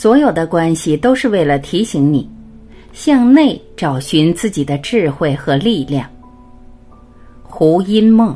[0.00, 2.26] 所有的关系都是为了提醒你，
[2.90, 6.08] 向内找寻自己的智慧和力量。
[7.42, 8.34] 胡因梦。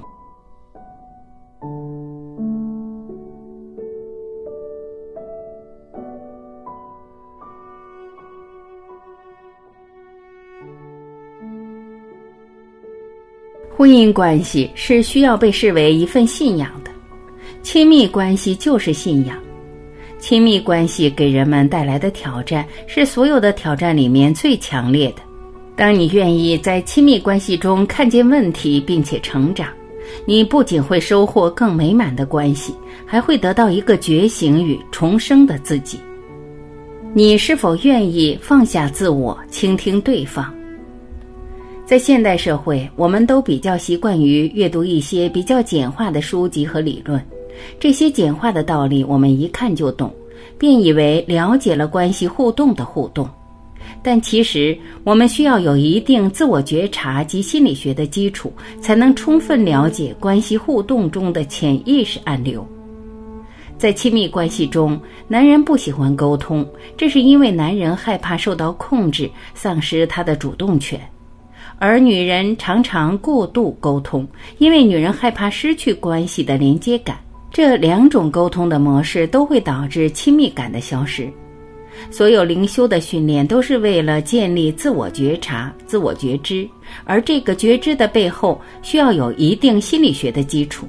[13.74, 16.90] 婚姻关系是需要被视为一份信仰的，
[17.62, 19.43] 亲密关系就是信仰。
[20.24, 25.16] 亲密关系给人们带来的挑战是所有的挑战里面最强烈的。
[25.76, 29.68] 当你愿意在亲密关系中看见问题并且成长，
[30.24, 32.74] 你不仅会收获更美满的关系，
[33.04, 35.98] 还会得到一个觉醒与重生的自己。
[37.12, 40.50] 你是否愿意放下自我，倾听对方？
[41.84, 47.22] 在现代社会，我们都比较习惯于阅读一些比较简化的书籍和理论，
[47.78, 50.12] 这些简化的道理我们一看就懂，
[50.58, 53.28] 便以为了解了关系互动的互动。
[54.02, 62.66] 但其实，我们需要有一定自我觉察及心理学的基础，才能充分了解关系互动中的潜意识暗流。
[63.76, 71.00] 在亲密关系中，男人不喜欢沟通，这是因为男人害怕受到控制，丧失他的主动权。
[71.78, 74.26] 而女人常常过度沟通，
[74.58, 77.18] 因为女人害怕失去关系的连接感。
[77.54, 81.30] 这两种沟通的模式都会导致亲密感的消失。
[82.10, 86.68] 所有灵修的训练都是为了建立自我觉察、自我觉知，
[87.04, 90.84] 而这个觉知的背后需要有一定心理学的基础。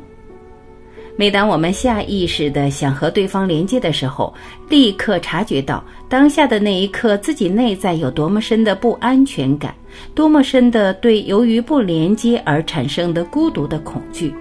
[1.16, 4.33] 每当我们下意识的想和对方连接的时候，
[4.67, 9.75] 立刻察觉到当下的那一刻自己内在有多么深的不安全感，
[10.16, 14.33] 多么深的对由于不连接而产生的孤独的恐惧。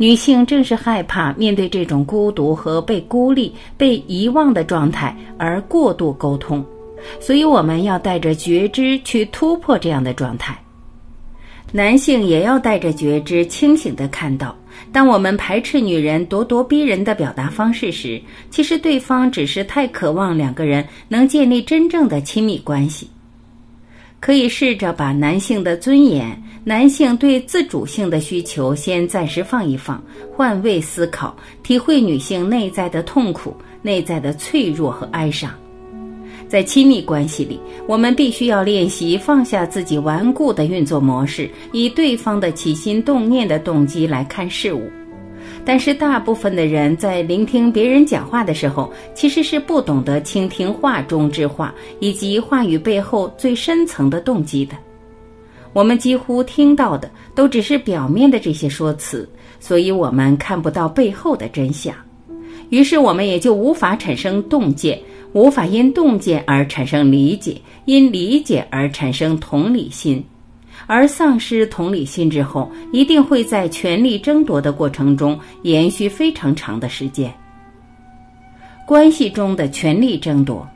[0.00, 6.64] 女性正是害怕面对这种孤独和被孤立、被遗忘的状态而过度沟通，
[7.20, 10.58] 所以我们要带着觉知去突破这样的状态。
[11.70, 14.56] 男性也要带着觉知，清醒地看到。
[14.90, 23.06] 当我们排斥女人咄咄逼人的表达方式时，其实对方只是太渴望两个人能建立真正的亲密关系。
[24.20, 30.02] 可以试着把男性的尊严、男性对自主性的需求先暂时放一放，
[30.36, 35.50] 换位思考，体会女性内在的痛苦、内在的脆弱和哀伤。
[36.48, 44.90] 在亲密关系里，我们必须要练习放下自己顽固的运作模式，以对方的起心动念的动机来看事物。
[45.64, 54.74] 但是，大部分的人在聆听别人讲话的时候，其实是不懂得倾听话中之话，以及话语背后最深层的动机的。
[55.72, 59.28] 我们几乎听到的都只是表面的这些说辞，
[59.60, 61.94] 所以我们看不到背后的真相，
[62.70, 65.00] 于是我们也就无法产生洞见。
[65.32, 70.20] 无法因洞见而产生理解，因理解而产生同理心，
[70.92, 77.32] 而丧失同理心之后，一定会在权力争夺的过程中延续非常长的时间。
[78.88, 80.68] 关系中的权力争夺，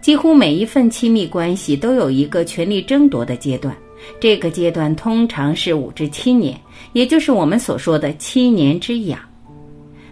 [0.00, 3.72] 几乎每一份亲密关系都有一个权力争夺的阶段，
[4.18, 6.60] 这个阶段通常是五至七年，
[6.92, 9.16] 也就是我们所说的七年之痒。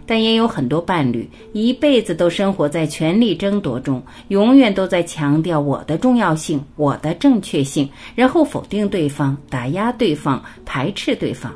[0.05, 11.51] 但也有很多伴侣一辈子都生活在权力争夺中，永远都在强调我的重要性、我的正确性，然后否定对方、打压对方、排斥对方，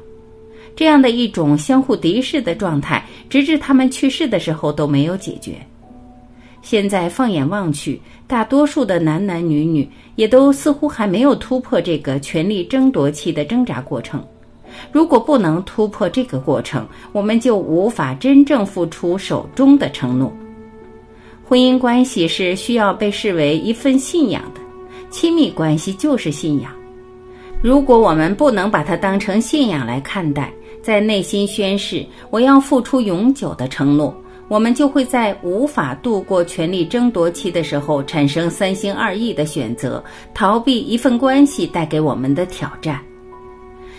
[0.75, 5.55] 这样的一种相互敌视的状态，直至他们去世的时候都没有解决。
[6.61, 14.21] 现在放眼望去，大多数的男男女女也都似乎还没有突破这个权力争夺期的挣扎过程。
[14.91, 20.31] 如果不能突破这个过程，我们就无法真正付出手中的承诺。
[21.47, 24.61] 婚姻关系是需要被视为一份信仰的，
[25.09, 26.71] 亲密关系就是信仰。
[27.61, 30.51] 如果我们不能把它当成信仰来看待，
[30.81, 34.15] 在内心宣誓我要付出永久的承诺，
[34.47, 40.03] 我们就会在无法度过权力争夺期的时候，产生三心二意的选择，
[40.33, 43.01] 逃避一份关系带给我们的挑战。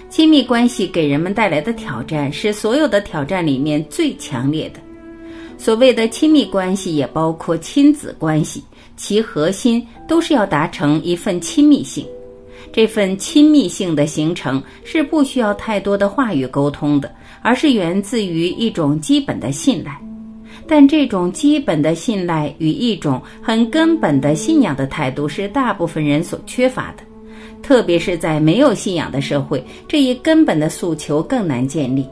[0.09, 4.81] 亲密关系给人们带来的挑战是所有的挑战里面最强烈的。
[5.59, 8.63] 所谓的亲密关系也包括亲子关系，
[8.97, 12.07] 其核心都是要达成一份亲密性。
[12.73, 17.13] 这份亲密性的形成是不需要太多的话语沟通的，
[17.43, 20.01] 而是源自于一种基本的信赖。
[20.67, 27.03] 但这种基本的信赖与一种很根本的信仰的态度是大部分人所缺乏的。
[27.63, 32.07] 特别是在没有信仰的社会，这一根本的诉求更难建立。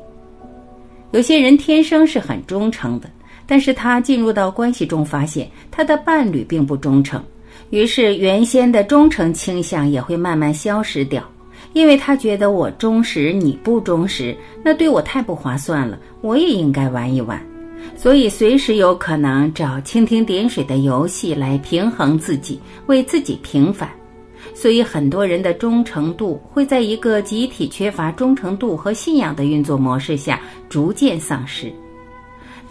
[1.13, 3.09] 有些人天生是很忠诚的，
[3.47, 7.23] 但是他进入到关系中，发现他的伴侣并不忠诚，
[7.71, 11.23] 于是原先的忠诚倾向也会慢慢消失掉，
[11.73, 17.41] 因为他觉得我忠实，你不忠实，那对我太不划算了，我也应该玩一玩，
[17.97, 23.89] 所以随时有可能找蜻蜓点水的游戏来平衡自己，为自己平反。
[24.59, 31.71] 所以，很多人的忠诚度会在一个集体缺乏忠诚度和信仰的运作模式下逐渐丧失。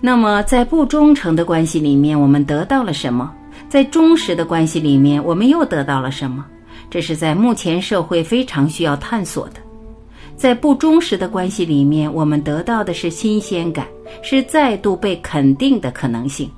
[0.01, 3.31] 那么，在不忠诚的关系里面，我们得到了什么？
[3.69, 6.43] 在忠实的关系里面，我们又得到了什么？
[6.89, 9.57] 这是在目前社会非常需要探索的。
[10.35, 13.85] 在不忠实的关系里面，我们得到的是新鲜感，
[14.23, 16.49] 是再度被肯定的可能性。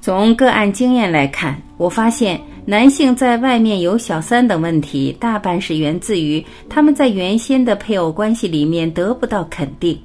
[0.00, 2.40] 从个案经验来看，我发现。
[2.66, 9.98] 男性在外面有小三等问题，大半是源自于他们在原先的配偶关系里面得不到肯定。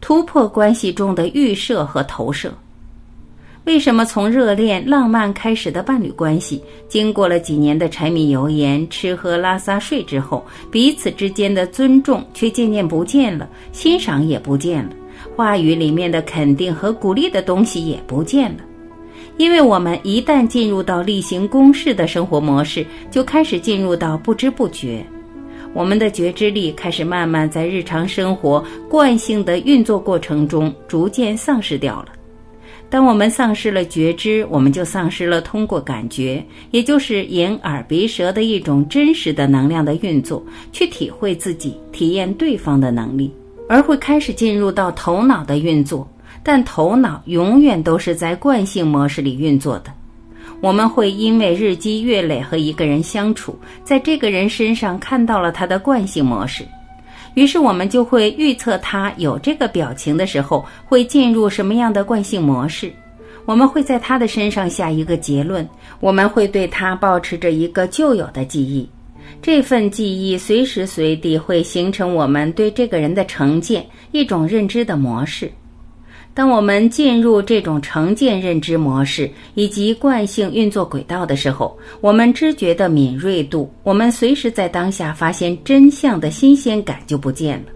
[0.00, 2.54] 突破关系中的预设和投射，
[3.64, 14.90] 为什么从热恋浪漫开始的伴侣关系，经过了几年的柴米油盐、吃喝拉撒睡之后，彼此之间的尊重却渐渐不见了，欣赏也不见了，
[15.34, 18.60] 话语里面的肯定和鼓励的东西也不见了。
[19.36, 25.04] 因为我们一旦进入到例行公事的生活模式，就开始进入到不知不觉，
[25.74, 32.08] 我们的觉知力开始慢慢在日常生活惯性的运作过程中逐渐丧失掉了。
[32.88, 40.42] 当我们丧失了觉知，我们就丧失了通过感觉，也就是眼耳鼻舌的一种真实的能量的运作，
[40.72, 43.30] 去体会自己、体验对方的能力，
[43.68, 46.08] 而会开始进入到头脑的运作。
[46.46, 49.92] 但头脑永远都是在惯性模式里运作的。
[50.60, 56.64] 我们会因为日积月累和一个人相处，在这个人身上看到了他的惯性模式，
[57.34, 62.92] 于是我们就会预测他有这个表情的时候会进入什么样的惯性模式。
[63.44, 68.88] 我们会在他的身上下一个结论，我们会对他保持着一个旧有的记忆，
[69.42, 75.50] 这份记忆随时随地会形成我们对这个人的成见，一种认知的模式。
[76.36, 87.72] 当我们进入这种成见认知模式以及惯性运作轨道的时候，我们知觉的敏锐度，我们随时在当下发现真相的新鲜感就不见了。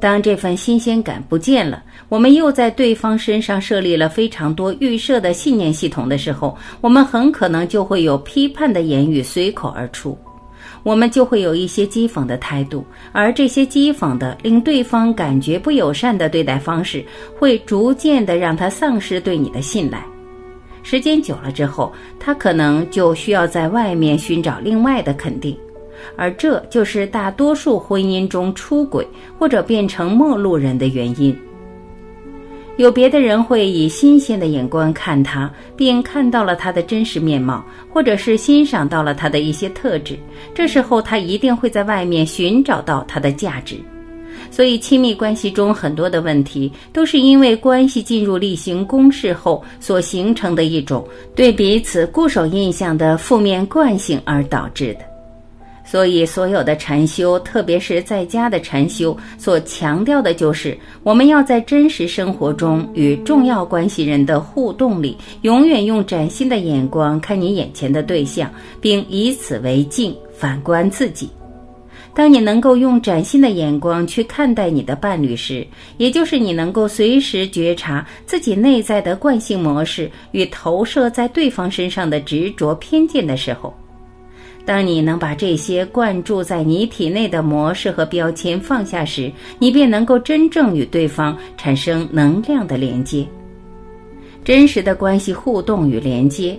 [0.00, 10.16] 当这份新鲜感不见了，我们又在对方身上设立了非常多预设的信念系统的时候，我们很可能就会有批判的言语随口而出。
[10.82, 17.04] 我们就会有一些讥讽的态度，而这些讥讽的令对方感觉不友善的对待方式，
[17.38, 20.04] 会逐渐的让他丧失对你的信赖。
[20.82, 25.54] 时间久了之后，他可能就需要在外面寻找另外的肯定，
[26.16, 29.06] 而这就是大多数婚姻中出轨
[29.38, 31.36] 或者变成陌路人的原因。
[32.80, 37.62] 有别的人会以新鲜的眼光看他，并看到了他的真实面貌，
[37.92, 40.18] 或者是欣赏到了他的一些特质。
[40.54, 43.76] 这时候，他一定会在外面寻找到他的价值。
[44.50, 51.06] 所以，亲密关系中很多的问题，都是因为关系进入例行公事后所形成的一种
[51.36, 55.09] 对彼此固守印象的负面惯性而导致的。
[55.90, 68.48] 所以，所有的禅修，特别是在家的禅修，所强调的就是，我们要在真实生活中与重要关系人的互动里，永远用崭新的眼光看你眼前的对象，
[68.80, 71.28] 并以此为镜，反观自己。
[72.14, 83.74] 当你能够用崭新的眼光去看待你的伴侣时，也就是你能够随时觉察自己内在的惯性模式与投射在对方身上的执着偏见的时候。
[84.64, 93.26] 当你能把这些灌注在你体内的模式和标签放下时，你便能够真正与对方产生能量的连接。
[94.44, 96.58] 真实的关系互动与连接，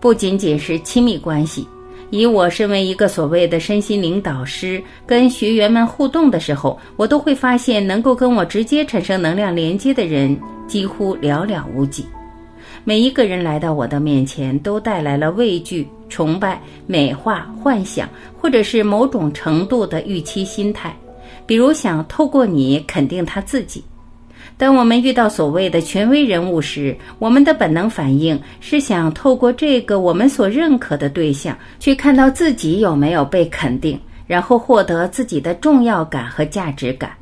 [0.00, 1.66] 不仅仅是亲密关系。
[2.10, 10.36] 以我身为一个所谓的身心灵导师，跟学员们互动的时候，我都会发现，能够跟我直接产生能量连接的人
[10.66, 12.04] 几乎寥寥无几。
[12.82, 18.06] 每一个人来到我的面前，都带来了畏惧、崇拜、美化、幻想，
[18.38, 20.94] 或者是某种程度的预期心态，
[21.46, 23.82] 比如想透过你肯定他自己。
[24.58, 37.12] 当我们遇到所谓的权威人物时，我们的本能反应是想透过这个我们所认可的对象，去看到自己有没有被肯定，然后获得自己的重要感和价值感。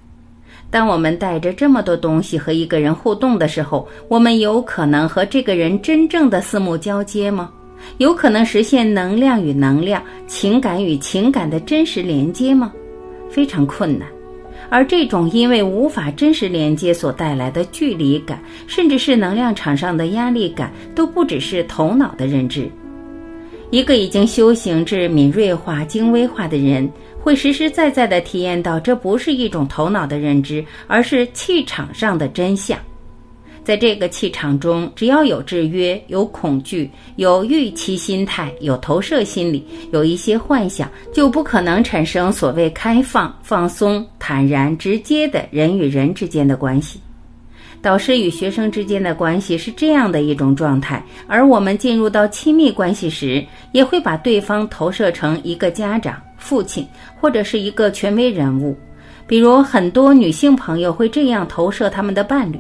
[0.71, 7.51] 当我们带着这么多东西和一个人互动的时候，我们有可能和这个人真正的四目交接吗？
[7.99, 12.73] 有可能实现能量与能量、情感与情感的真实连接吗？
[13.31, 14.09] 非常困难。
[14.71, 22.71] 而这种因为无法真实连接所带来的距离感，甚至是能量场上的压力感，都不只是头脑的认知。
[23.71, 32.79] 一个已经修行至敏锐化、精微化的人，会实实在在地体验到，这不是一种头脑的认知，而是气场上的真相。
[33.69, 46.99] 在这个气场中，只要有制约、有恐惧、有预期心态、有投射心理、有一些幻想，就不可能产生所谓开放、放松、坦然、直接的人与人之间的关系。
[47.83, 56.89] 导师与学生之间的关系是这样的一种状态，而我们进入到亲密关系时，也会把对方投射成一个家长、父亲，
[57.21, 58.75] 或者是一个权威人物。
[59.27, 62.59] 比如，很多女性朋友会这样投射他们的伴侣。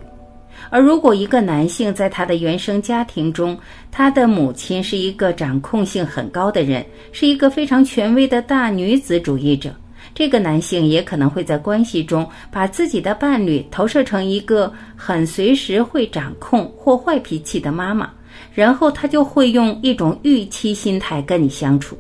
[0.71, 3.59] 而如果一个男性在他的原生家庭中，
[3.91, 9.75] 他的母亲是一个掌控性很高的人，是一个非常权威的大女子主义者，
[10.15, 18.11] 这个男性也可能会在关系中把自己的伴侣投射成一个很随时会掌控或坏脾气的妈妈，
[18.53, 21.97] 然后他就会用一种预期心态跟你相处。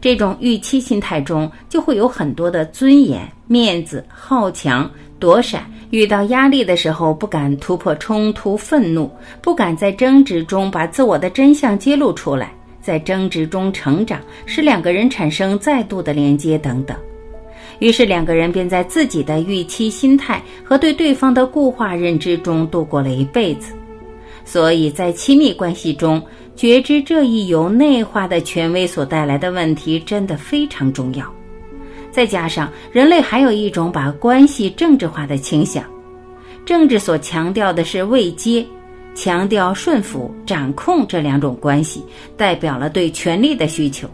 [0.00, 4.90] 这种预期心态中就会有很多的尊严、面子、好强、
[5.22, 5.64] 躲闪。
[5.90, 9.08] 遇到压力的时候，不敢突破冲突、愤怒，
[9.40, 16.96] 不敢在争执中把自我的真相揭露出来，在争执中成长，使两个人产生再度的连接等等。
[17.78, 23.72] 于是两个人便在自己的预期心态和对对方的固化认知中度过了一辈子。
[24.44, 26.20] 所以在亲密关系中，
[26.56, 31.32] 觉知这一由内化的权威所带来的问题，真的非常重要。
[32.12, 35.82] 再加上人类还有一种把关系政治化的倾向，
[36.64, 38.64] 政治所强调的是位阶，
[39.14, 42.04] 强调顺服、掌控这两种关系，
[42.36, 44.06] 代表了对权力的需求。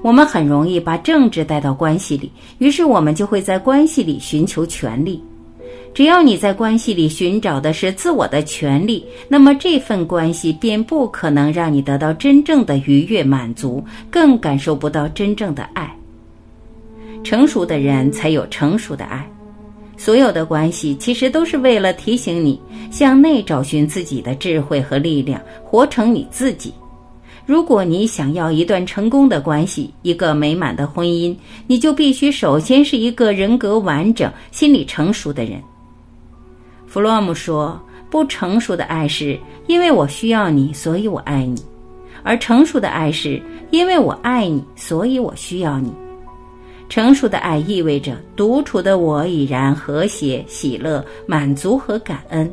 [0.00, 5.22] 我们很容易把政治带到关系里，于是我们就会在关系里寻求权力。
[5.94, 15.96] 只要你在关系里寻找的是自我的权利，那么这份关系便不可能让你得到真正的愉悦满足，更感受不到真正的爱。
[17.24, 19.26] 成熟的人才有成熟的爱，
[19.96, 26.72] 所有的关系其实都是为了提醒你向内找寻自己的智慧和力量，活成你自己。
[27.46, 31.34] 如果你想要一段成功的关系，一个美满的婚姻，
[31.66, 35.60] 你就必须首先是一个人格完整、心理成熟的人。
[36.86, 41.56] 弗洛姆说：“不成熟的爱是因为我需要你，所以我爱你；
[42.22, 45.92] 而成熟的爱是因为我爱你，所以我需要你。”
[46.88, 52.52] 成熟的爱意味着独处的我已然和谐、喜乐、满足和感恩。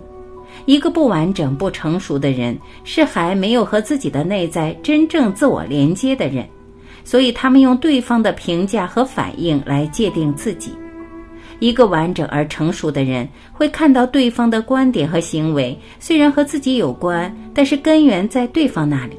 [0.66, 6.48] 一个不完整、不成熟的人是还没有和自己的内在真正自我连接的人，
[7.04, 10.72] 所以他们用对方的评价和反应来界定自己。
[11.60, 19.16] 一个完整而成熟的人会看到对方的观点和行为虽然和自己有关，但是根源在对方那里。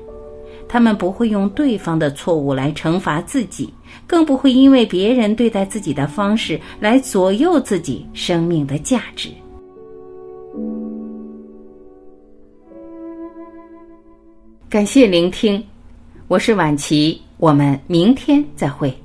[0.73, 3.71] 他们不会用对方的错误来惩罚自己，
[4.07, 9.29] 更不会因为别人对待自己的方式来左右自己生命的价值。
[14.71, 15.63] 感谢聆听，
[16.27, 19.02] 我是晚琪，我们明天再会。